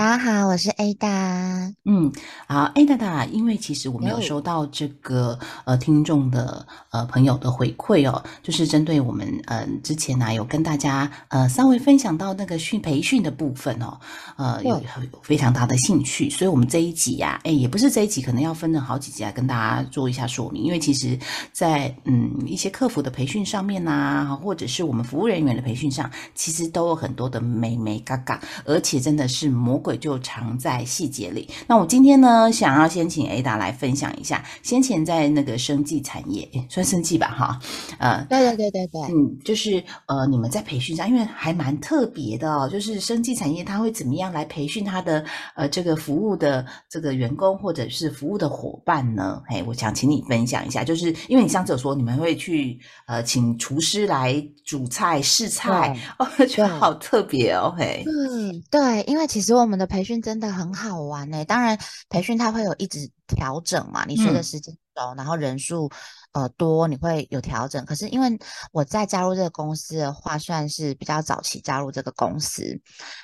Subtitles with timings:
[0.00, 1.74] 大家好，我是 Ada。
[1.84, 2.10] 嗯，
[2.46, 14.00] 好，Ada 的，因为其实我们有收到这个呃听众的呃朋友的回馈哦，就是针对我们嗯之前呢有跟大家呃稍微分享到那个训培训的部分哦，
[14.38, 14.82] 呃有有
[15.22, 21.18] 非常大的兴趣，所以我们这一集呀，哎也不是这一集，可能要分了好几集来跟大家做一下说明，因为其实，
[21.52, 29.89] 在嗯一些客服的培训上面呐，或者是我们服务人员的培训上，其实都有很多的美眉嘎嘎，而且真的是魔鬼。
[29.96, 31.48] 就藏在细节里。
[31.66, 37.60] 那我今天呢，想要先请 Ada 来分享一下，先前在那个生技产业，算生技吧，哈，
[37.98, 45.24] 呃，对对对对对，嗯，就是呃，你们在培训上，因为还蛮特别的哦，就是生技产业，它会怎么样来培训它的
[45.56, 49.42] 呃这个服务的这个员工或者是服务的伙伴呢？
[49.48, 59.79] 嘿，我想请你分享一下，就是因为你上次有说你们会去呃请厨师来煮菜试菜，哦，觉得好特别哦，嘿，嗯，对，因为其实我们。
[59.80, 61.44] 的培训真的很好玩呢。
[61.44, 61.78] 当然，
[62.08, 64.04] 培训它会有一直调整嘛。
[64.06, 65.90] 你随着时间走，然后人数
[66.32, 67.84] 呃多，你会有调整。
[67.86, 68.38] 可是因为
[68.70, 72.80] 我在加入这个公司的话，算是比较早期加入这个公司，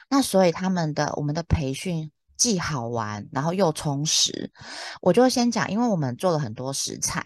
[0.09, 4.53] 那所以他们的我们的培训既好玩，然后又充实。
[5.01, 7.23] 我就先讲，因为我们做了很多食材，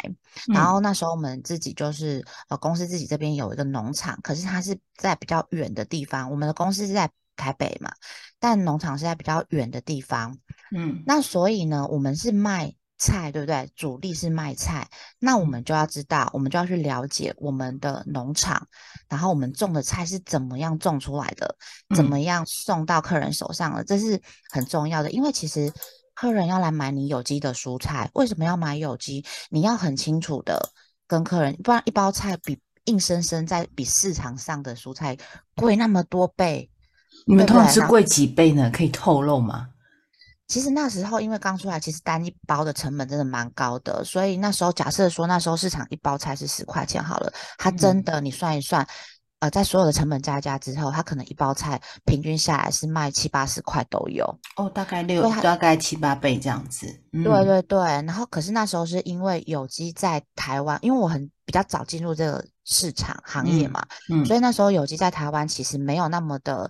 [0.52, 6.30] 然后那时候我们自己就是呃公司自己这边有一个农场，可是它是在比较远的地方。
[6.30, 7.90] 我们的公司是在台北嘛。
[8.40, 10.36] 但农场是在比较远的地方，
[10.74, 13.70] 嗯，那所以呢，我们是卖菜，对不对？
[13.76, 18.66] 主力是卖菜，那我们就要知道，我们就要去了解我们的农场，
[19.08, 21.54] 然后我们种的菜是怎么样种出来的，
[21.94, 24.20] 怎么样送到客人手上的，这是
[24.50, 25.10] 很重要的。
[25.10, 25.72] 因为其实
[26.14, 29.24] 客人要来买你有机的蔬菜，为什么要买有机？
[29.50, 30.70] 你要很清楚的
[31.06, 35.16] 跟客人，不然一包菜比硬生生在比市场上的蔬菜
[35.56, 36.70] 贵那么多倍。
[37.26, 38.70] 你们通常是贵几倍呢？
[38.72, 39.68] 可以透露吗？
[40.48, 48.84] 其实那时候因为刚出来，其实单一包的成本真的蛮高的，所以那时候假设说那时候市场一包菜是十块钱好了，它真的你算一算，
[49.38, 54.24] 呃，在所有的成本加加之后，它可能一包菜平均下来是卖七八十块都有。
[54.56, 56.86] 哦，大概六，大概七八倍这样子。
[57.12, 63.86] 对对对，然后可是那时候是因为有机在台湾，因为我很比较早进入这个市场行业嘛，
[64.26, 66.68] 所以那时候有机在台湾其实没有那么的。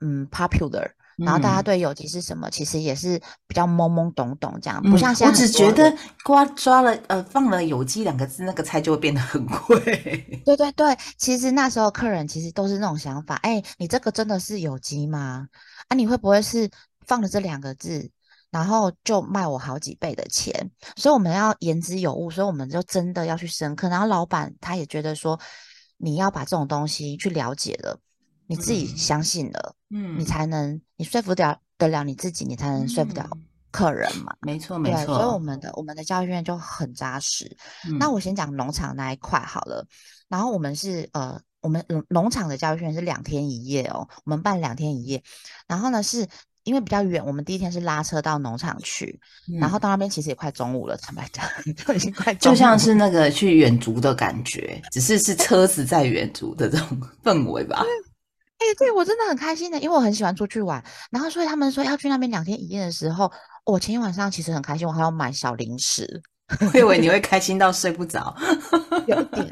[0.00, 5.32] 嗯，popular，然后大家对有机是什么，其实也是比较懵懵懂懂这样，不像现在。
[5.32, 5.94] 我只觉得
[6.24, 9.80] 瓜抓了呃放了有机两个字，那个菜就会变得很贵。
[10.44, 15.48] 对对对，其实那时候客人其实都是那种想法，哎，你这个真的是有机吗？
[15.88, 16.70] 啊，你会不会是
[17.06, 18.10] 放了这两个字，
[18.50, 20.70] 然后就卖我好几倍的钱？
[20.96, 23.88] 所以我们要言之有物，所以我们就真的要去深刻。
[23.88, 25.38] 然后老板他也觉得说，
[25.96, 27.98] 你要把这种东西去了解了。
[28.46, 33.28] 你自己相信了，嗯，你才能你说服掉得了你自己，你才能说服掉
[33.70, 34.34] 客人嘛。
[34.40, 35.04] 没错，没错。
[35.06, 37.56] 所以我们的我们的教育院就很扎实。
[37.98, 39.86] 那我先讲农场那一块好了。
[40.28, 45.22] 然后我们是呃，我们农农场的教育院是两天一夜哦，我们办两天一夜。
[45.68, 46.26] 然后呢，是
[46.64, 49.20] 因为比较远，我们第一天是拉车到农场去，
[49.60, 51.44] 然后到那边其实也快中午了，坦白讲
[51.76, 57.84] 就已经快，就像是那个去远足的感觉，只是是车子在远足的这种氛围吧。
[58.58, 60.82] 哎，对我真的很开心的，因为我很喜欢出去玩。
[61.10, 63.30] 然后，所以他们说要去那边两天一夜的时候，
[63.64, 66.22] 我前一晚上其实很开心，我还要买小零食。
[66.72, 68.34] 我以为你会开心到睡不着，
[69.06, 69.46] 有点，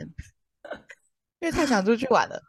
[1.40, 2.40] 因为太想出去玩了。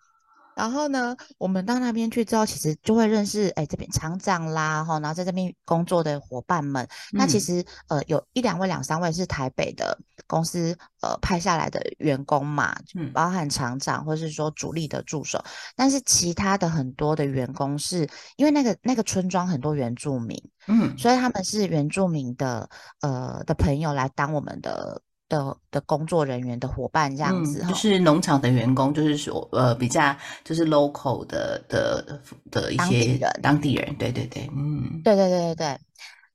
[0.56, 6.88] 然后呢，我们到那边去之后，其实就会认识哎这边厂长啦，哈，然后在这边工作的伙伴们。
[7.12, 15.44] 那其实呃有一两位、两三位是台北的公司呃派下来的员工嘛，嗯，包含厂长或是说主力的助手。
[15.76, 18.08] 但是其他的很多的员工是
[18.38, 22.70] 因为那个那个村庄很多原住民，嗯，所以他们是原住民的
[23.02, 25.02] 呃的朋友来当我们的。
[25.28, 35.80] 的的工作人员的伙伴这样子，就是农场的员工，就是说呃比较就是 local 的的的一些当地人，当地人，对对对，嗯，对对对对对。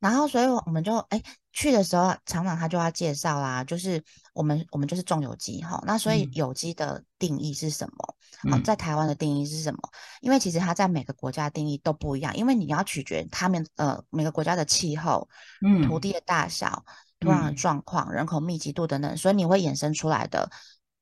[0.01, 1.23] 然后，所以我们就哎
[1.53, 4.03] 去的时候，厂长他就要介绍啦，就是
[4.33, 5.83] 我们我们就是种有机哈。
[5.87, 8.15] 那所以有机的定义是什么？
[8.51, 9.79] 好，在台湾的定义是什么？
[10.23, 15.29] 因为其实它在每个国家定义都不一样，因为你要取决他们呃每个国家的气候、
[15.61, 16.83] 嗯土地的大小、
[17.21, 20.51] 土壤的状况、人口密集度等等，所以你会衍生出来的。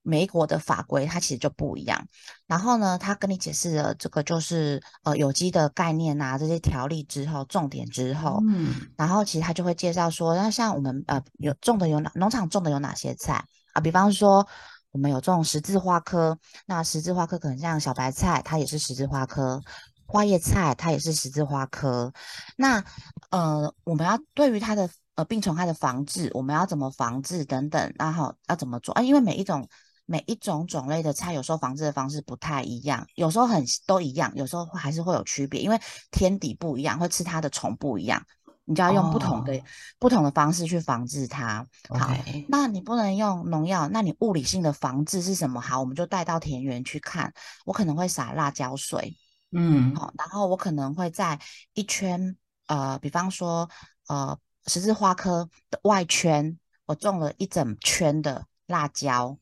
[0.02, 2.06] 美国的法规它其实就不一样，
[2.46, 13.44] 然后呢，他跟你解释了这个就是呃有机的概念啊，这些条例之后，重点之后，嗯，然后其实他就会介绍说，那像我们呃有种的有哪农场种的有哪些菜
[13.74, 13.82] 啊？
[13.82, 14.48] 比方说
[14.92, 19.60] 我们有种十字花科，那十字花科可能像小白菜，它也是十字花科；
[20.06, 22.14] 花叶菜它也是十字花科。
[22.56, 22.82] 那
[23.28, 24.88] 呃我们要对于它的
[25.18, 29.02] 呃病虫害的防治，我们要怎么防治等等，然后要怎么做啊？
[29.02, 29.68] 因为每一种
[30.06, 35.80] 每一种种类的菜，有时候防治的方式不太一样，有时候很都一样，有时候还是会有区别，因为
[36.12, 38.24] 天敌不一样，会吃它的虫不一样，
[38.64, 39.60] 你就要用不同的
[39.98, 41.66] 不同的方式去防治它。
[41.88, 42.14] 好，
[42.48, 45.60] 那你不能用农药，那你物理性的防治是什么？
[45.60, 47.34] 好，我们就带到田园去看，
[47.64, 49.16] 我可能会撒辣椒水，
[49.50, 51.40] 嗯，好，然后我可能会在
[51.74, 52.36] 一圈，
[52.68, 53.68] 呃，比方说，
[54.06, 54.38] 呃，
[54.68, 59.36] 十字花科的外圈，我种了一整圈的辣椒。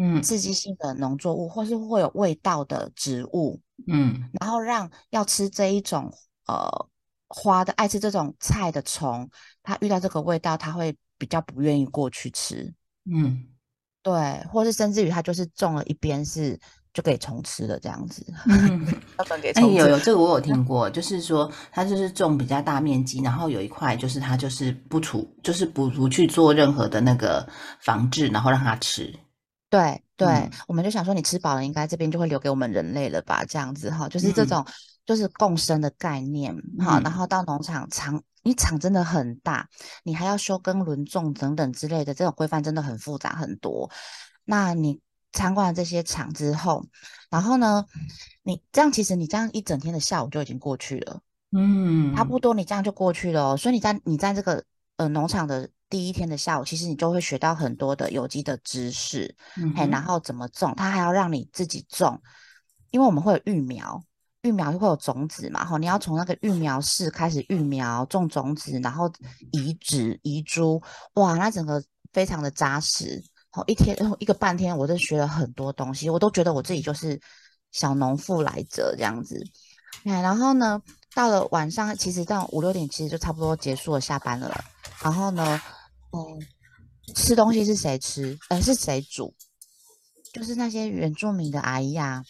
[0.00, 6.08] 嗯，刺激性的农作物，或是会有味道的植物，嗯，然后让要吃这一种
[6.46, 6.70] 呃
[7.26, 9.28] 花的爱吃这种菜的虫，
[9.60, 12.72] 它遇到这个味道，它会比较不愿意过去吃，
[13.10, 13.48] 嗯，
[14.00, 16.56] 对，或是甚至于它就是种了一边是
[16.92, 18.86] 就可以重吃了这样子，嗯，
[19.54, 27.48] 哎，有有这个我有听过，就是说它就是种比较大面积，然后有一块就是它就是不处，就是不不去做任何的那个
[27.80, 29.14] 防治，然后让它吃。
[29.70, 33.44] 对对，我们就想说，你吃饱了，应该这边就会留给我们人类了吧？
[33.44, 34.64] 这样子哈，就是这种
[35.04, 36.98] 就是共生的概念哈。
[37.04, 39.68] 然后到农场场，你场真的很大，
[40.04, 43.90] 你还要休耕轮种等等之类的，这种规范真的很复杂很多。
[44.46, 44.98] 那你
[45.32, 46.84] 参观了这些场之后，
[47.30, 47.84] 然后呢，
[48.42, 51.20] 你这样其实你这样一整天的下午就已经过去了，
[51.52, 53.56] 嗯，差不多你这样就过去了。
[53.56, 54.64] 所以你在你在这个
[54.96, 55.68] 呃农场的。
[55.90, 59.34] 第一天的下午，其实你就会学到很多的有机的知识，
[59.74, 62.20] 嘿，然后怎么种，它还要让你自己种，
[62.90, 64.04] 因为我们会有育苗，
[64.42, 69.10] 育苗就会有种子嘛，吼，你要从那个育苗室开始育苗，种种子，然后
[69.50, 70.82] 移植移株，
[71.14, 71.82] 哇，那整个
[72.12, 73.24] 非常的扎实，
[73.58, 77.20] 吼，一天一个半天，我都学了很多东西，我都觉得我自己就是
[77.72, 79.42] 小农妇来着这样子，
[80.04, 80.80] 哎，然后呢，
[81.14, 84.64] 到了晚上，其实到五六点，其实就差不多结束了，下班了，
[85.02, 85.60] 然后呢。
[86.10, 86.40] 嗯，
[87.14, 88.38] 吃东西是谁吃？
[88.48, 89.34] 呃，是谁煮？
[90.32, 92.24] 就是那些原住民的阿姨啊，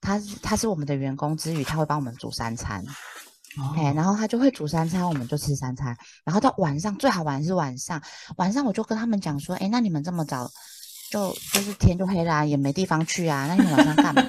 [0.00, 2.84] 她她是我们的员工之余，她会帮我们煮三餐。
[3.76, 5.96] 哎，然后她就会煮三餐，我们就吃三餐。
[6.24, 8.00] 然后到晚上最好玩是晚上，
[8.36, 10.48] 晚上我就跟他们讲说，哎，那你们这么早
[11.14, 14.26] 就就是天就黑啦，也没地方去啊，那你晚上干嘛？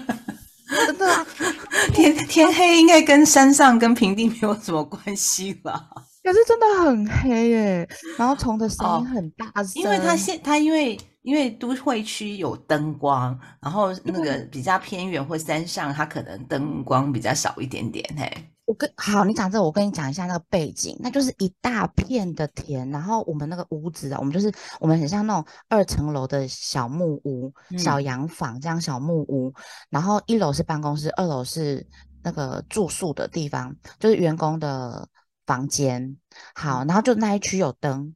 [0.86, 1.26] 真的啊，
[1.92, 5.90] 天天黑应该跟山上跟平地没有什么关系吧？
[6.24, 7.90] 可是真的很黑耶，
[8.20, 18.06] 然后虫的声音很大声，因为它现它因为因为都会区有灯光，然后那个比较偏远或山上，它可能灯光比较少一点点。
[18.16, 18.32] 嘿，
[18.65, 29.53] 我跟好，你讲这，我跟你讲一下那个背景，那就是一大片的田，然后我们那个屋子啊，我们就是我们很像那种二层楼的小木屋、小洋房这样小木屋，
[29.89, 31.88] 然后一楼是办公室，二楼是
[32.24, 35.07] 那个住宿的地方，就是员工的。
[35.48, 36.17] 房间
[36.55, 38.15] 好，然后就那一区有灯，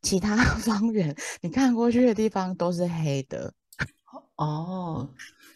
[0.00, 0.34] 其他
[0.64, 3.52] 方圆你看过去的地方都是黑的。
[4.36, 5.06] 哦，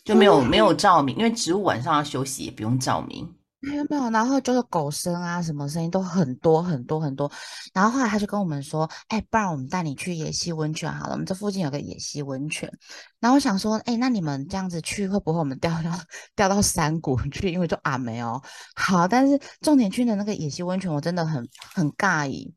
[0.05, 3.35] 就没有没有 照明，因为植物晚上要休息，也不用照明。
[3.67, 7.31] 没有没有，然后就是狗声啊，什么声音都很多很多很多。
[7.75, 12.71] 然后后来他就跟我们说：“哎，不然我们带你去野溪温泉好了，我们这附近有个野溪温泉。”
[13.19, 15.91] 然后我想说：“哎，那你们这样子去会不会我们掉到
[16.37, 17.51] 掉到山谷去？
[17.51, 18.41] 因为就啊没有
[18.77, 22.55] 好，但是重点去的那个野溪温泉，我真的很很尬意，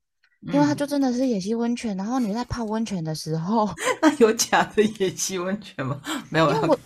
[0.53, 1.97] 因为它就真的是野溪温泉。
[1.97, 3.67] 然后你在泡温泉的时候，
[4.01, 5.99] 那有假的野溪温泉吗？
[6.29, 6.45] 没有。
[6.45, 6.79] 我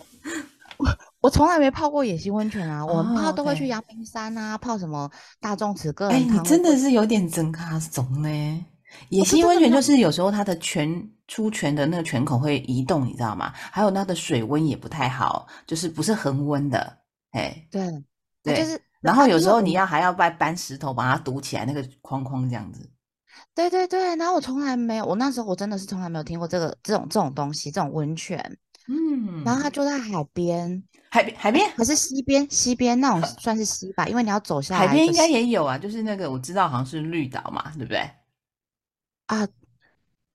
[1.30, 6.36] 从来没泡过野溪温泉啊，我们泡都会去阳明山啊，泡什么大众池个人汤。
[6.36, 8.66] 哎，你真的是有点真卡怂呢。
[9.08, 13.52] 野溪温泉就是有时候它的泉出泉的那个泉口会移动，你知道吗？
[13.54, 16.98] 还有它的水温也不太好，就是不是恒温的。
[17.32, 17.90] 哎，对，
[18.42, 18.80] 对，就是。
[19.00, 22.88] 然后有时候你要还要搬搬石头把它堵起来，那个框框这样子。
[23.54, 28.56] 对对对，然后我从来没有，我那时候我真的是从来没有听过这个这种这种东西，这种温泉。
[28.88, 30.82] 嗯，然后它就在海边。
[31.10, 34.86] 海边，海边可是西边，西边那种算是西吧，因为你要走下来。
[34.86, 38.10] 海边应该也有啊，就是那个我知道好像是绿岛嘛，对不对？
[39.26, 39.46] 啊，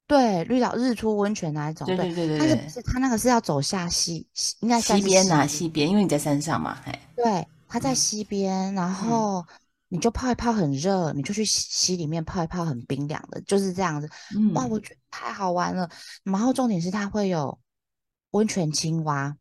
[0.08, 4.26] 对，绿岛日出温泉那一种，对对对对对，但是不是它那个是要走下西，
[4.62, 9.46] 应该西边呐，西边，因为你在山上嘛，哎，对，它在西边，然后
[9.90, 14.10] 你就泡一泡很热，你就去溪里面泡一泡很冰凉的，就是这样子，
[14.56, 15.90] 哇，我觉得太好玩了。
[16.24, 17.60] 然后重点是它会有
[18.32, 19.38] 温泉青蛙，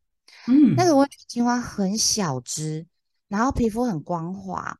[0.46, 2.86] 嗯，那个温泉青蛙很小只，
[3.28, 4.78] 然后皮肤很光滑，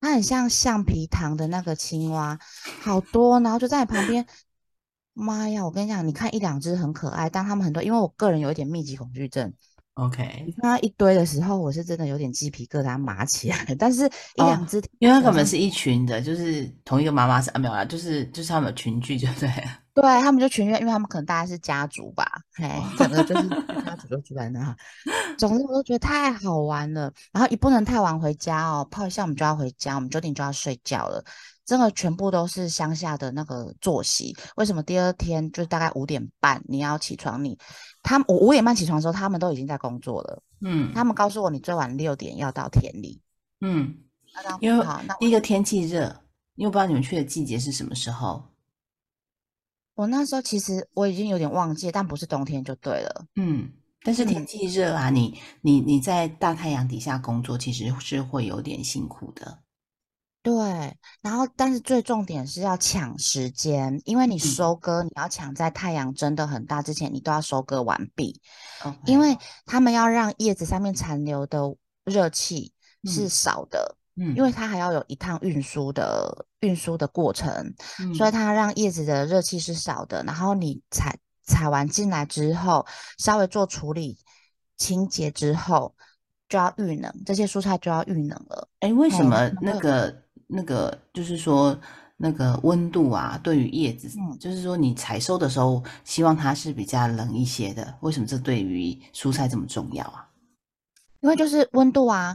[0.00, 2.38] 它很像橡皮糖的那个青蛙，
[2.82, 4.26] 好多，然后就在你旁边。
[5.20, 5.64] 妈呀！
[5.64, 9.52] 我跟你讲，你看一两只很可爱，但它们很多，因为我个人有一点密集恐惧症。
[9.94, 13.66] OK，你看它一堆的时候，我是真的有点鸡皮疙瘩麻起来。
[13.76, 19.52] 但是，一两只，因为它可能是一群的，就是同一个妈妈是啊，没有啦，就是就是他们群聚，就对。
[20.00, 22.24] 对他们就群聚，因为他们可能大家是家族吧，
[22.54, 24.76] 嘿，整个就是家族就出来了哈。
[25.38, 27.12] 总之，我都觉得太好玩了。
[27.32, 31.24] 然后，也不能太晚回家哦，泡一下我们就要回家，我们九点就要睡觉了。
[31.64, 34.34] 真的全部都是乡下的那个作息。
[34.56, 37.44] 为什么第二天就大概五点半你要起床？
[37.44, 37.58] 你
[38.02, 40.42] 他们我五点半起床的时候，他们都已经在工作了。
[40.62, 43.20] 嗯，他们告诉我你最晚六点要到田里。
[43.60, 43.94] 嗯，
[44.60, 44.86] 因为
[45.20, 46.22] 第一个天气热，
[46.54, 48.47] 因为不知道你们去的季节是什么时候。
[49.98, 53.24] 我那时候其实我已经有点忘记，但不是冬天就对了。
[53.34, 53.68] 嗯，
[54.04, 59.58] 但是天气热啊，你你你在大太阳底下工作，其实是会有点辛苦的。
[60.40, 60.54] 对，
[61.20, 68.40] 然后但是最重点是要抢时间，因为你收割你要抢在太阳真的很大之前，你都要收割完毕。
[69.04, 69.36] 因为
[69.66, 71.74] 他们要让叶子上面残留的
[72.04, 77.74] 热气是少的，嗯，因为它还要有一趟运输的运输的过程，
[78.16, 80.22] 所以它让叶子的热气是少的。
[80.24, 82.84] 然后你采采完进来之后，
[83.18, 84.18] 稍微做处理
[84.76, 85.94] 清洁之后，
[86.48, 88.68] 就要预冷，这些蔬菜就要预冷了。
[88.80, 90.22] 哎，为什么那个？
[90.50, 91.78] 那个就是说，
[92.16, 94.08] 那个温度啊，对于叶子，
[94.40, 97.94] 就是说你采收的时候，希望它是比较冷一些的。
[98.00, 100.26] 为什么这对于蔬菜这么重要啊？
[101.20, 102.34] 因为就是温度啊，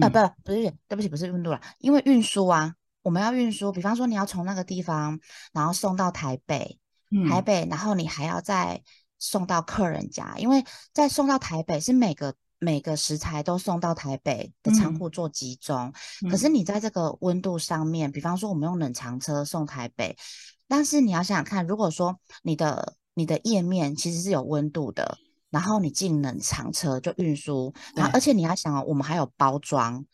[0.00, 5.18] 啊不不是，对不起，不是温度了，因为运输啊，我们要运输，比方说你要从那个地方，
[5.52, 6.78] 然后送到台北，
[7.28, 8.82] 台北，然后你还要再
[9.18, 12.34] 送到客人家，因为再送到台北是每个。
[12.60, 15.92] 每个食材都送到台北的仓库做集中，
[16.28, 20.16] 可是你在这个温度上面，比方说我们用冷藏车送台北，
[20.66, 25.18] 但是你要想想看，如果说你的你的页面其实是有温度的，
[25.50, 30.04] 然后你进冷藏车就运输，然后而且你要想哦，我们还有包装。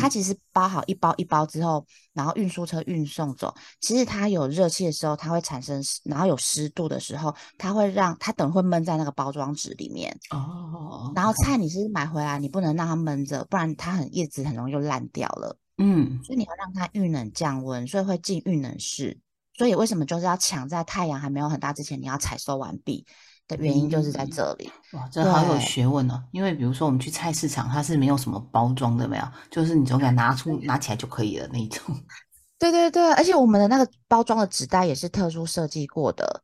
[0.00, 1.84] 它其实包好一包一包之后，
[2.14, 3.54] 然后运输车运送走。
[3.82, 10.18] 其实它有热气的时候，它会产生，然后有湿度的时候，它会让它等会闷在那个包装纸里面。
[10.30, 11.12] 哦。
[11.14, 15.54] 然后菜你是买回来，你不能让它闷着，不然它很叶子很容易就烂掉了。
[15.76, 16.18] 嗯。
[16.24, 19.20] 所以你要让它遇冷降温，所以会进遇冷室。
[19.52, 23.04] 所以为什么就是要抢在太阳还没有很大之前，你要采收完毕？
[23.46, 26.22] 的原因就是在这里哇，这好有学问哦。
[26.32, 31.84] 因为比如说我们去菜市场，它是没有什么包装的，没有，就是你总给它拿出拿起来就可以了那一种。
[32.58, 36.42] 对对对，而且我们的那个包装的纸袋也是特殊设计过的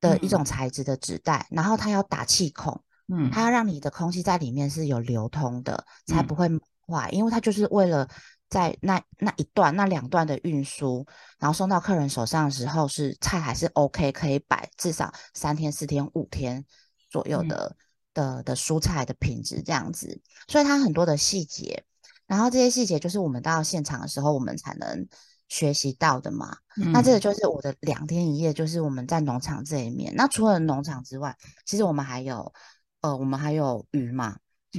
[0.00, 6.48] 的一种材质的纸袋，然后它要打气孔，嗯，它要让你的空气在里面是有流通的，才不会
[6.86, 8.08] 坏，因为它就是为了。
[8.48, 11.04] 在那那一段、那两段的运输，
[11.38, 16.64] 然后送到客人手上的时候，是菜还是 OK，可以摆至少三天、四天、五天
[17.10, 17.76] 左右的
[18.14, 20.20] 的的蔬菜的品质这样子。
[20.46, 21.84] 所以它很多的细节，
[22.26, 25.08] 然后这些细节就是我们到现场的时候，我们才能
[25.48, 26.56] 学习到的嘛。
[26.76, 30.14] 那这个就是我的两天一夜，就是我们在农场这一面。
[30.14, 32.52] 那除了农场之外，其实我们还有
[33.00, 34.38] 呃，我们还有鱼嘛。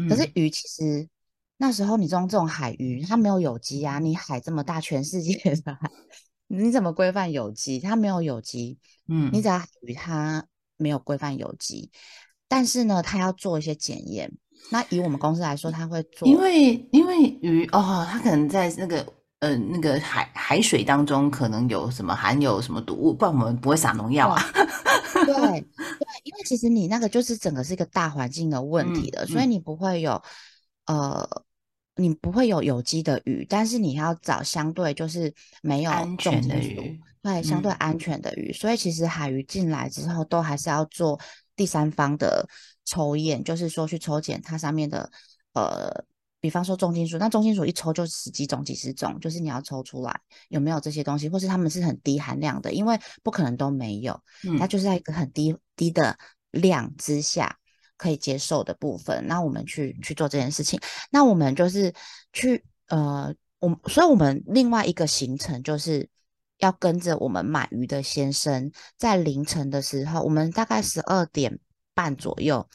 [0.09, 1.09] 可是鱼其实。
[1.59, 3.97] 那时候你种这种海鱼，它没有有机啊！
[3.97, 5.33] 你海这么大，全世界
[5.65, 5.89] 的海，
[6.45, 7.79] 你怎么规范有机？
[7.79, 8.77] 它没有有机，
[9.09, 10.45] 嗯，你只要海鱼它
[10.77, 11.89] 没有规范有机，
[12.47, 14.31] 但是呢，它要做一些检验。
[14.69, 19.03] 那以我们公司来说，它会做，因为因为鱼哦，它可能在那个
[19.39, 24.39] 呃那个海海水当中可能有什么含有什么毒物，不然我们不会撒农药啊。
[25.25, 25.67] 对对，
[26.23, 30.21] 因为其实你那个就是整个是一个大环境的问题的，所以你不会有
[30.85, 31.27] 呃。
[31.97, 38.53] 你不会有有机的鱼，但是你要找相对就是没有安全的鱼，对，相对安全的鱼。
[38.53, 41.19] 所以其实海鱼进来之后，都还是要做
[41.55, 42.47] 第三方的
[42.85, 45.09] 抽验，就是说去抽检它上面的
[45.53, 46.05] 呃，
[46.39, 54.21] 比方说重金属，那重金属一抽就十几种、几十种，就是你要抽出来有没有这些东西，或是他们是很低含量的，因为不可能都没有，
[54.59, 56.17] 它就是在一个很低低的
[56.51, 57.57] 量之下。
[57.97, 60.79] 可以接受的部分，那我们去去做这件事情。
[61.11, 61.93] 那我们就是
[62.31, 66.07] 去呃，我所以我们另外一个行程就是
[66.59, 71.59] 要跟着我们买鱼的先生，在凌晨的时候，我们大概十二点
[71.93, 72.67] 半左右，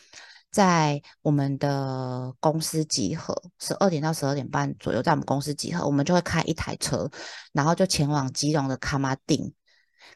[0.50, 7.10] 在我们的公司集合，十二点到十二点半左右，在我们公司集合，我们就会开一台车，
[7.52, 9.54] 然后就前往基隆的卡马丁。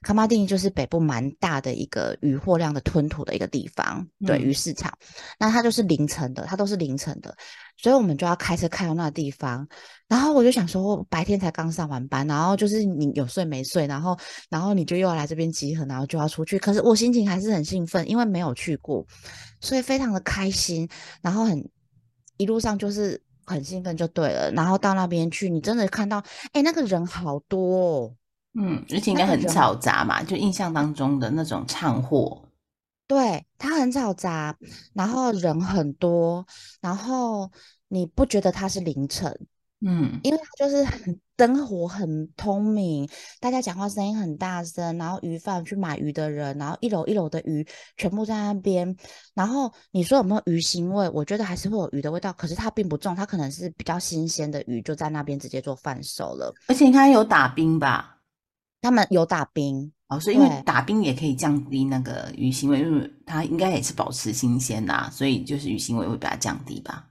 [0.03, 4.93] 卡马丁就是北部蛮大的一个渔货量的吞吐的一个地方，对鱼市场。
[5.39, 7.35] 那它就是凌晨的，它都是凌晨的，
[7.77, 9.67] 所以我们就要开车开到那个地方。
[10.07, 14.17] 然后我就想说，白天才刚上完班，然后就是你有睡没睡，然后
[14.49, 16.59] 然后你就又要来这边集合，然后就要出去。
[16.59, 19.05] 可是我心情还是很兴奋，因为没有去过，
[19.61, 20.89] 所以非常的开心。
[21.23, 21.69] 然后很
[22.37, 24.51] 一路上就是很兴奋就对了。
[24.53, 27.77] 然后到那边去，你真的看到，哎，那个人好多。
[27.77, 28.15] 哦。
[28.59, 32.43] 嗯，而且应该很嘈杂嘛，就印象当中的那种唱货。
[33.07, 34.57] 对，它很嘈杂，
[34.95, 36.45] 然后人很多，
[36.81, 37.51] 然后
[37.89, 39.47] 你不觉得它是凌晨？
[39.87, 43.07] 嗯，因为它就是很灯火很通明，
[43.39, 47.65] 大家讲话声音很大声，然后鱼贩去买鱼的人，然后一楼一楼的鱼
[47.99, 48.97] 全部在那边，
[49.35, 51.07] 然后你说有没有鱼腥味？
[51.11, 56.53] 我觉得还是会有鱼的味道，可是它并不重，它可能是比较新鲜的鱼，就在那边直接做贩售了。
[56.69, 58.16] 而且应该有打冰吧？
[58.81, 67.09] 他们有打冰哦，所以因为打冰也可以降低那个鱼腥味，因为它应该也是保持新鲜呐，所以就是鱼腥味会把它降低吧。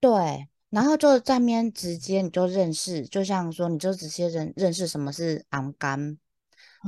[0.00, 6.18] 对，然后就在面直接你就认识，就像说你就直接认认识什么是昂干、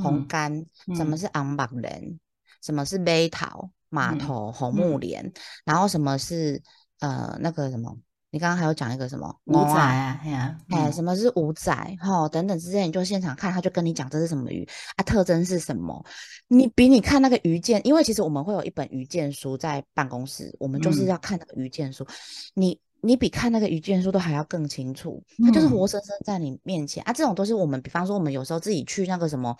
[0.02, 2.21] 红干，什么是昂白人，
[2.62, 5.33] 什么是杯桃、码头、红木莲，
[5.64, 6.62] 然后什么是
[6.99, 7.97] 呃那个什么。
[8.30, 10.21] 你刚刚还有讲一个什么五仔啊？
[10.68, 11.73] 哎什么是五仔？
[12.00, 16.04] 哈，等等之类，你就现场看，他就跟你讲这是什么鱼啊，特征是什么？
[16.49, 22.06] 你比你看那个鱼鉴，因为其实我们会有一本鱼鉴书在办公室，我们就是要看那个鱼鉴书。
[22.54, 27.12] 你你比看那个鱼鉴书都还要更清楚，它就是活生生在你面前啊。
[27.12, 29.56] 这种都是我们，比方说我们有时候自己去那个什么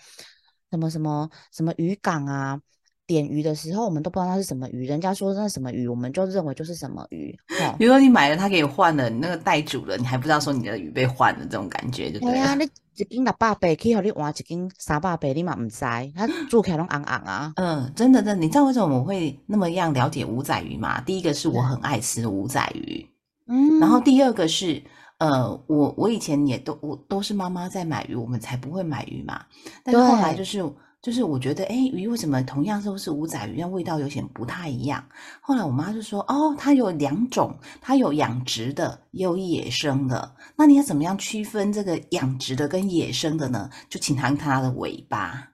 [0.69, 2.59] 什么什么什么渔港啊。
[3.07, 7.33] 点鱼的时候，我们都不知道它是什么鱼，人家说那什么鱼，我们就认为就是什么鱼。
[7.79, 17.53] 比如说你买了，他给你换了，你那个带煮了，你还不知道说你的鱼被换了，这种感觉就对呀，你一斤六百倍，可以和你换一斤三百倍，你嘛唔知，它做起来拢昂昂啊。
[17.55, 20.99] 嗯，真的，真的，你知道为什么我会那么样了解五仔鱼吗？
[21.01, 23.07] 第一个是我很爱吃五仔鱼，
[23.47, 24.83] 嗯，然后第二个是，
[25.19, 29.45] 呃，我我以前也都我都是妈妈在买鱼，我们才不会买鱼嘛，
[29.83, 30.61] 但是后来就是。
[31.01, 35.07] 就是我觉得，哎，鱼为什么同样都是五仔鱼，但味道有点不太一样？
[35.41, 40.35] 后来我妈就说，哦，它有两种，它有养殖的，也有野生的。
[40.57, 43.69] 那你要怎么样区分这个养殖的跟野生的呢？
[43.89, 45.49] 就请看它的尾巴。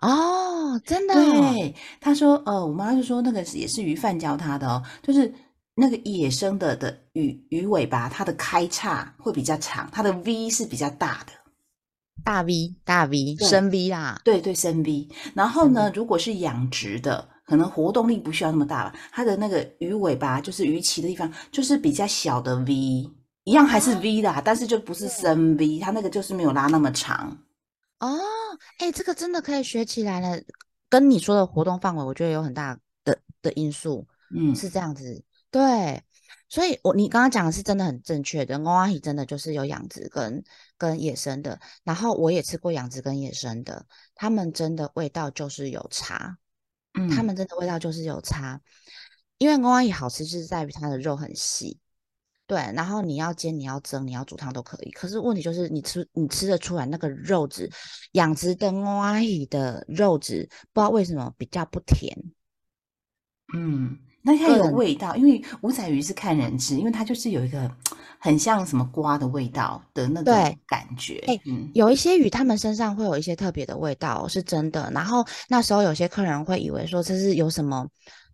[0.00, 1.14] 哦，真的？
[1.14, 5.32] 对，他说，呃，我妈就说那个也是鱼贩教他的哦，就是
[5.74, 11.32] 那个野生的的鱼鱼尾巴，它的开叉会比较长，它的 V 是比较大的。
[12.24, 15.08] 大 V 大 V 深 V 啦，对对深 V。
[15.34, 18.94] 然后呢，如果是养殖的，可能活动力不需要那么大了。
[19.12, 22.72] 它的那个鱼尾巴，就是鱼鳍的地方，就是比较小的 V，
[23.44, 27.38] 一样还是 V 啦，但是就不是深 V，它那个就是没有拉那么长。
[28.00, 28.18] 哦，
[28.78, 30.40] 哎，这个真的可以学起来了。
[30.88, 34.06] 跟你说的活动范围，我觉得有很大的的因素。
[34.34, 36.02] 嗯，是这样子，对。
[36.54, 38.56] 所以，我你刚刚讲的是真的很正确的。
[38.62, 40.44] 阿姨真的就是有养殖跟
[40.78, 46.38] 跟野生的，然后我也吃过养殖跟野生的，他们真的味道就是有差，
[46.92, 48.60] 嗯，他们真的味道就是有差。
[49.38, 51.80] 因为阿姨好吃就是在于它的肉很细，
[52.46, 54.92] 对，然后你要煎、你要蒸、你要煮汤都可以。
[54.92, 57.68] 可是问题就是你吃你吃得出来那个肉质，
[58.12, 62.16] 养殖的阿姨的肉质不知道为什么比较不甜，
[63.52, 63.98] 嗯。
[64.26, 67.70] 那它有味道，因为五仔鱼是看人吃，因为它就是有一个
[68.18, 70.32] 很像什么瓜的味道的那种
[70.66, 71.22] 感觉。
[71.44, 74.90] 嗯，有一些鱼，它们身上会有一些特别的味道，是真的。
[74.94, 77.86] 然后那时候有些客人会以为说这是有什么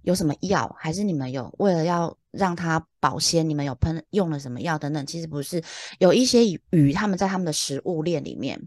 [0.03, 5.05] 有什么药，还是你们有为了要让它保鲜，你们有喷用了什么药等等。
[5.07, 5.63] 其实不是，
[5.99, 8.61] 有一些鱼，他们在他们的食物链里面，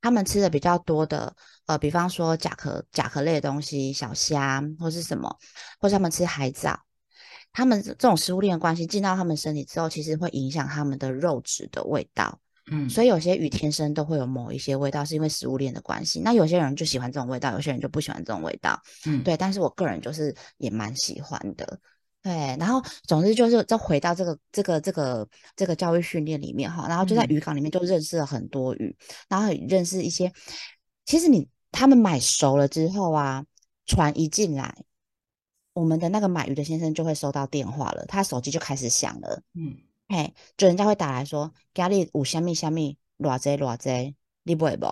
[0.00, 1.34] 他们吃的比较多的。
[1.66, 5.36] 呃，比方说甲壳甲壳类的东西，小虾或是什么，
[5.78, 6.80] 或者他们吃海藻，
[7.52, 12.40] 他们这种食物链的关系进到他们身体之后，其实会影响他们的肉质的味道。
[12.70, 16.20] 嗯，所以有些鱼天生都会有某一些味道，是因为食物链的关系。
[16.20, 18.80] 那有些人就喜欢这种味道，有些人就不喜欢这种味道。
[19.04, 19.36] 嗯，对。
[19.36, 21.78] 但是我个人就是也蛮喜欢的。
[22.22, 28.96] 对，然后总之就是再回到这个这个这个这个教育训练里面哈，然后就在渔港里面就认识了很多鱼，
[29.28, 30.32] 然后认识一些，
[31.04, 31.48] 其实你。
[31.70, 33.44] 他们买熟了之后啊，
[33.84, 34.74] 船一进来，
[35.74, 39.42] 我们的那个买鱼的先生就会收到电话了，他手机就开始响了。
[39.52, 39.76] 嗯，
[40.08, 44.86] 嘿，就人家会打来说，家里有虾米虾米，偌济偌济，你不会不？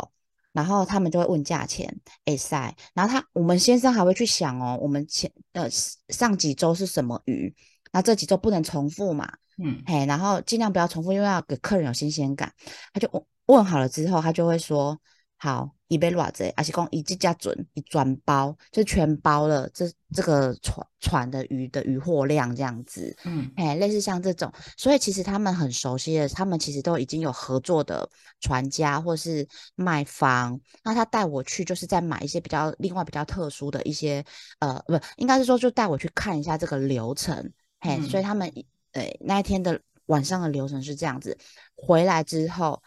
[0.56, 5.68] 然后他们就会问价钱，哎塞，然后他我们先生还会去想哦，我们前呃
[6.08, 7.54] 上几周是什么鱼，
[7.92, 9.30] 那这几周不能重复嘛，
[9.62, 12.50] 嗯，嘿，然后尽量不要重复，因为要给客人有新鲜感。
[12.94, 14.98] 他就问问好了之后，他就会说
[15.36, 15.70] 好。
[15.88, 29.46] 一杯偌子，而且讲一这家准一专包，就全包了这这个船船的鱼的鱼货量这样子，嗯，哎，类似像这种，所以其实他们很熟悉的，他们其实都已经有合作的船家或是
[29.76, 34.24] 卖方，那他带我去就是在买一些比较另外比较特殊的一些，
[34.58, 38.52] 呃，不，应该是说就带我去看一下这个流程，嘿，所以他们，
[38.90, 41.38] 呃，那一天的晚上的流程是这样子，
[41.76, 42.82] 回来之后，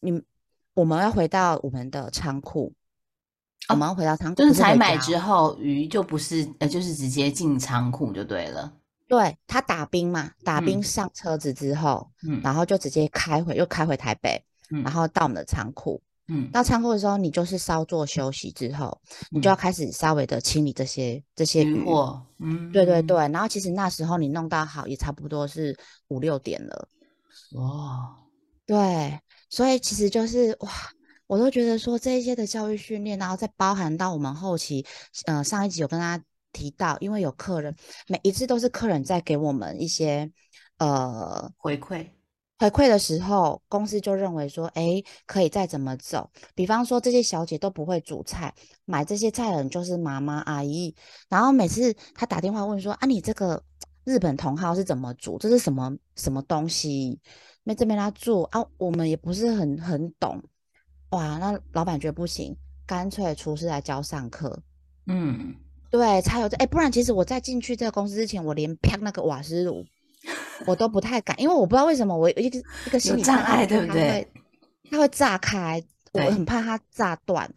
[0.00, 0.22] 你。
[0.74, 2.72] 我们要回到我们的仓库，
[3.68, 8.72] 我们要回到仓库，就是采买之后鱼就不是呃，就是直接进仓库就对了。
[9.06, 18.98] 对他打冰嘛，打冰上车子之后，嗯，然后就直接开回，又开回台北，嗯，然后到我们的仓库，嗯，到仓库的时候，你就是稍作休息之后，
[19.30, 19.54] 你就要。
[19.54, 26.88] 开始稍微的清理这些这些鱼货，嗯，对对对，然后其实那时候你弄到好也差不多是五六点了，
[27.52, 28.16] 哇，
[28.66, 29.20] 对。
[29.50, 30.70] 所以其实就是哇，
[31.28, 34.84] 我都觉得说这一些的教育训练，然后再包含到我们后期，
[35.26, 37.76] 呃，上一集有跟大家提到，因为有客人，
[38.08, 40.28] 每一次都是客人在给我们一些
[40.78, 42.08] 呃回馈，
[42.58, 46.28] 回馈的时候，公司就认为说，哎，可以再怎么走。
[46.56, 48.52] 比方说这些小姐都不会煮菜，
[48.84, 50.96] 买这些菜的人就是妈妈阿姨，
[51.28, 53.62] 然后每次她打电话问说，啊，你这个
[54.04, 55.38] 日本同号是怎么煮？
[55.38, 57.18] 这是什么什么东西？
[57.62, 60.42] 那这边他做啊，我们也不是很很懂，
[61.10, 62.54] 哇，那老板觉得不行，
[62.86, 64.62] 干脆厨师来教上课，
[65.06, 65.54] 嗯，
[65.90, 69.82] 对，才有这，哎，不然其实我在进去这个公司之前，我连啪那个瓦斯炉
[70.66, 74.28] 我都不太敢，因为我不知道为什么我一个一个心理障碍，对不对？
[74.90, 77.50] 它会炸开，我很怕它炸断，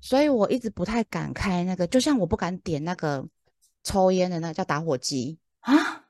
[0.00, 3.24] 所以我一直不太敢开那个，就像我不敢点那个
[3.84, 6.00] 抽烟的那个叫打火机啊。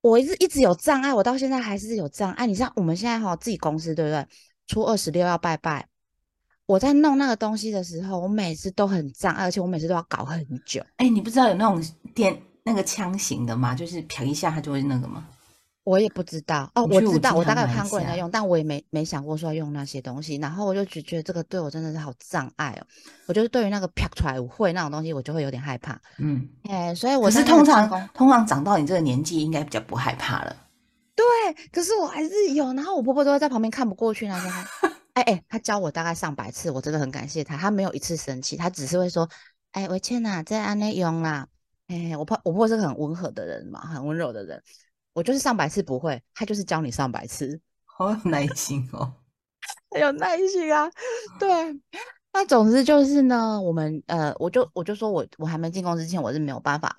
[0.00, 2.46] 我一直一直有障碍，我到现在还是有障碍。
[2.46, 4.24] 你知道我们现在哈自己公司对不对？
[4.68, 5.88] 初二十六要拜拜，
[6.66, 10.80] 我在弄那个东西的时候，我每次都很障碍，而且我每次都要搞很久。
[10.96, 11.82] 哎，你不知道有那种
[12.14, 13.74] 电那个枪型的吗？
[13.74, 15.28] 就是瞟一下它就会那个吗？
[15.86, 20.34] 我也不知道哦，我知道，我大概有看过人家用，但我也没没想过说要用那些东西。
[20.38, 22.86] 然后我就只觉得这个对我真的是好障碍哦。
[23.26, 25.96] 我就是对于那个啪出来会那种东西，我就会有点害怕。
[26.18, 30.56] 嗯，哎，所以我是通常通常长到你这个年纪，应该比较不害怕了。
[31.14, 31.24] 对，
[31.70, 32.72] 可是我还是有。
[32.72, 34.48] 然后我婆婆都会在旁边看不过去那些。
[35.12, 37.56] 哎哎，她教我大概上百次，我真的很感谢她。
[37.56, 39.28] 她没有一次生气，她只是会说
[39.70, 41.46] ：“哎，维倩呐，在安内用啦。”
[41.86, 44.60] 哎，我婆我婆婆是个很温和的人嘛，很温柔的人。
[45.16, 49.10] 我就是上百次不会，他就是教你上百次， 好有耐心哦，
[49.90, 50.90] 很有耐心啊。
[51.40, 51.48] 对，
[52.34, 56.94] 那总之就是呢，我们呃，我就我就说我我还没进公司之前，我是没有办法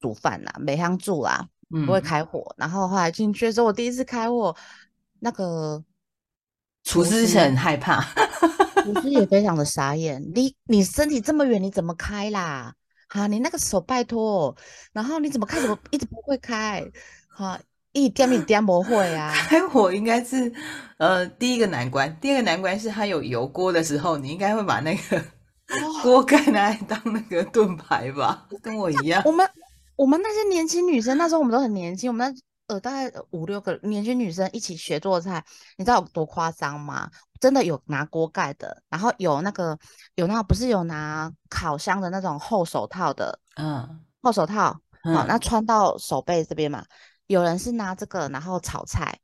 [0.00, 1.46] 煮饭啦，没香煮啦，
[1.84, 2.42] 不会开火。
[2.56, 4.56] 然后后来进去的时候，我第一次开火，
[5.18, 5.84] 那个
[6.84, 8.00] 厨师是很害怕，
[8.82, 10.22] 厨师也 非常的傻眼。
[10.34, 12.74] 你你身体这么远，你怎么开啦？
[13.08, 14.56] 啊，你那个手拜托，
[14.94, 15.60] 然后你怎么开？
[15.60, 16.82] 怎么一直不会开？
[17.38, 17.56] 好，
[17.92, 19.32] 一点一点不会啊！
[19.46, 20.52] 开火应该是
[20.96, 25.24] 呃第一个难关，第二个难关是它有油锅的时候，你应该会把那个
[26.02, 28.48] 锅盖拿来当那个盾牌吧？
[28.60, 29.22] 跟我一样。
[29.24, 29.48] 我们
[29.94, 32.28] 我们那些年轻女生，那时候我们都很年轻，我们
[32.66, 35.44] 那呃大概五六个年轻女生一起学做菜，
[35.76, 37.08] 你知道有多夸张吗？
[37.38, 39.78] 真的有拿锅盖的，然后有那个
[40.16, 46.84] 有那不是有拿烤箱的那种厚手套的，嗯，厚手套，好，那穿到手背这边嘛。
[47.28, 49.16] 有人是拿这个，然后炒菜，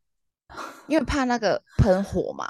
[0.87, 2.49] 因为怕那个喷火嘛。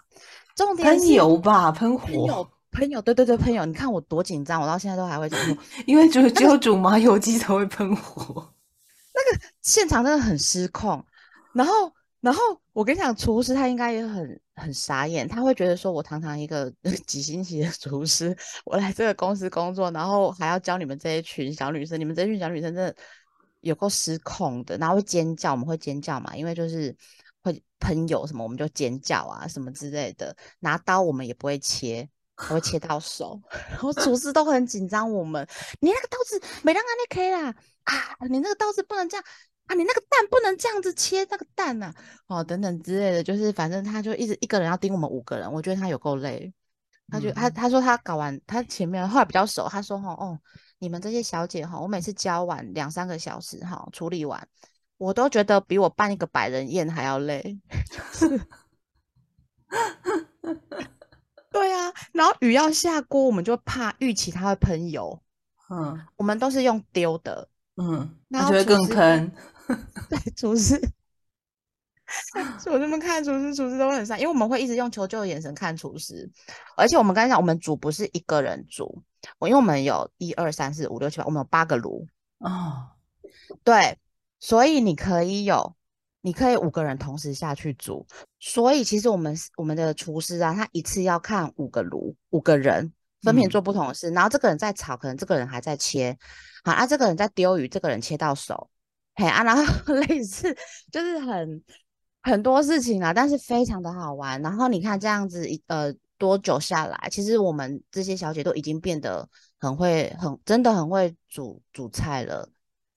[0.57, 3.65] 重点喷油吧，喷火，喷油，对对对，喷油。
[3.65, 5.41] 你看我多紧张，我到现在都还会讲，
[5.87, 8.53] 因为只只有煮麻油鸡才会喷火。
[9.15, 11.05] 那个现场真的很失控。
[11.53, 12.41] 然后，然后
[12.73, 16.73] 我跟你讲，厨师他应该也很很傻眼，他会觉得说，我堂堂一个
[17.07, 22.95] 几星级的厨师，我来这个公司工作，然后还要教你们这一群小女生，你们这群小女生真的。
[23.65, 26.37] 有够失控的，然后会尖叫，我们会尖叫嘛？
[26.37, 26.95] 因为就是
[27.43, 30.37] 会喷油什么，我们就尖叫啊什么之类的。
[30.61, 33.41] 拿刀我们也不会切，会切到手。
[33.71, 35.47] 然后厨师都很紧张，我们
[35.81, 39.25] 你那个刀子没让他那 K 啦啊，你那个刀子不能这样
[39.67, 41.93] 啊，你那个蛋不能这样子切那个蛋呐，
[42.27, 46.53] 哦等等之类的，就是反正他就一直一个人要盯我们五个人，我觉得他有够累。
[47.09, 50.39] 他就他他说他搞完他前面后来比较熟，他说哦哦。
[50.79, 54.49] 你们这些小姐哈，我每次教完两三个小时哈，处理完，
[54.99, 57.59] 我都觉得比我办一个百人宴还要累。
[61.51, 65.23] 对啊，然后雨要下锅，我们就怕预期它会喷油，
[65.71, 67.49] 嗯我们都是用丢的。
[67.77, 69.33] 嗯，然它就会更喷。
[70.11, 70.81] 对，厨师，
[72.67, 76.31] 我这么看厨师，厨师都很傻，因为我们会一直用求救的眼神看厨师，
[76.77, 79.03] 而且我们刚才讲，我们煮不是一个人煮，
[79.39, 82.07] 我因为我们有一二三四五六七八，我们有八个炉，
[82.39, 82.89] 哦，
[83.63, 83.99] 对，
[84.39, 85.75] 所以你可以有，
[86.21, 88.07] 你可以五个人同时下去煮，
[88.39, 93.49] 所以其实我们我们的厨师啊，他一次要看五个炉，五个人分别嗯。
[93.49, 96.19] 做不同的事，然后这个人在炒，可能这个人还在切，
[96.63, 98.69] 好啊，这个人在丢鱼，这个人切到手，
[99.15, 99.65] 嘿啊，然后
[99.95, 100.55] 类似
[100.93, 101.63] 就是很
[102.25, 104.41] 很多事情啊，但是非常的好玩。
[104.43, 109.29] 然后你看这样子一呃多久下来，其实我们这些小姐都已经变得
[109.61, 112.49] 很会，很真的很会煮煮菜了。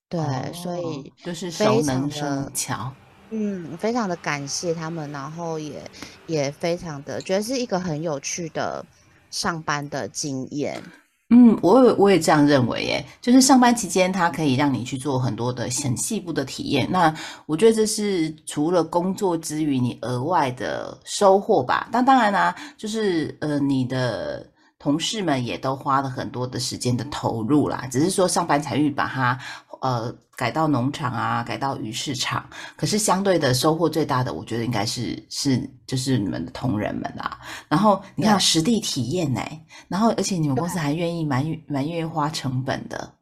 [0.09, 0.19] 对，
[0.53, 2.93] 所哦以就是非熟常能生的巧。
[3.29, 5.81] 嗯，非常的感谢他们，然后也
[6.27, 8.85] 也非常的觉得是一个很有趣的
[9.29, 10.81] 上班的经验。
[11.29, 16.87] 嗯，我也我也这样认为，耶，就是上班期间，它可以让你去做很多的很细部的体验。
[16.89, 17.13] 那
[17.45, 21.89] 我觉得这是除了工作之余你额外的收获吧。
[21.91, 29.37] 但当然啦、就是呃，你的同事们也都花了很多的时间的投入啦，只是说上班才会把它
[29.81, 32.47] 呃改到农场啊，改到鱼市场。
[32.75, 37.39] 可是相对的收获最大的，我觉得应该是是就是你们的同仁们啊。
[37.67, 39.41] 然后你看实地体验呢、
[39.87, 43.13] 然后而且你们公司还愿意蛮蛮愿意花成本的，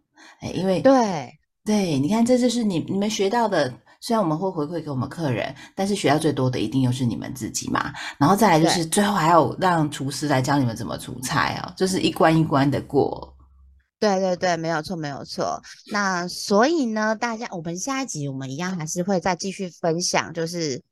[0.41, 1.33] 哎，因为对，
[1.65, 3.73] 对，你看这就是你你们学到的。
[4.01, 7.91] 虽然我们会回馈给我们客人，但是学到最多的一定又是你们自己嘛。
[8.19, 13.34] 然后再来就是最后还要让厨师来教你们怎么煮菜哦，就是一关一关的过。
[13.99, 15.62] 对对对，没有错，没有错。
[15.91, 20.84] 那所以呢，大家，我们下一集我们一样还是会再继续分享，就是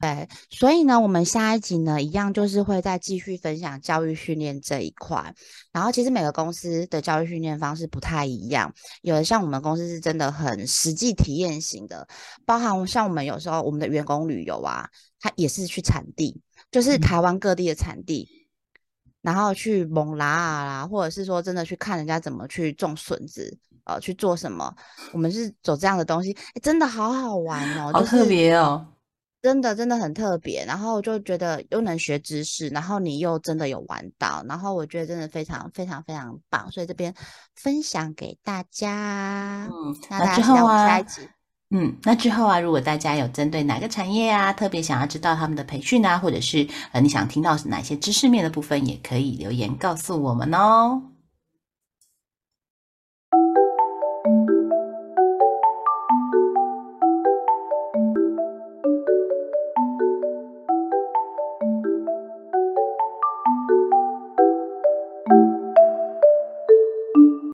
[0.00, 5.32] 对，所以呢，我们下一集呢，一样就是会再继续分享教育训练这一块。
[5.72, 12.06] 然后，其实每个公司的教育训练方式不太一样，有的像我们公司是真的很实际体验型的，
[12.44, 18.43] 包含像我们有时候我们的员工旅游啊，它也是去产地，就是嗯台湾各地的产地。
[19.24, 24.70] 然后去蒙拉啊啦，或者是说真的去看人家怎么去种笋子，呃，去做什么，
[25.12, 28.86] 我们是走这样的东西，诶真的好好玩哦，好特就是别哦。
[29.40, 37.14] 真的真的很特别，然后就觉得又能学知识，然后你又真的有玩到，然后我觉得真的非常非常非常棒，所以这边
[37.54, 39.68] 分享给大家。
[39.70, 41.28] 嗯，那那大家期待我们下一集。
[41.76, 51.02] 嗯，那之后啊，如果大家有针对哪个产业啊，特别想要知道他们的培训啊，或者是呃你想听到哪些知识面的部分，也可以留言告诉我们哦。